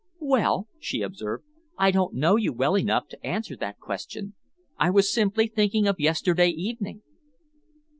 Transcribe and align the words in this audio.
"Well," 0.19 0.67
she 0.79 1.03
observed, 1.03 1.43
"I 1.77 1.91
don't 1.91 2.15
know 2.15 2.35
you 2.35 2.53
well 2.53 2.75
enough 2.75 3.07
to 3.09 3.23
answer 3.23 3.55
that 3.57 3.77
question. 3.77 4.33
I 4.79 4.89
was 4.89 5.13
simply 5.13 5.45
thinking 5.45 5.87
of 5.87 5.99
yesterday 5.99 6.47
evening." 6.49 7.03